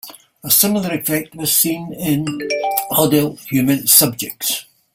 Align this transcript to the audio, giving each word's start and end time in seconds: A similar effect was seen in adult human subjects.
A 0.43 0.49
similar 0.49 0.95
effect 0.95 1.35
was 1.35 1.55
seen 1.55 1.93
in 1.93 2.25
adult 2.89 3.39
human 3.41 3.85
subjects. 3.85 4.65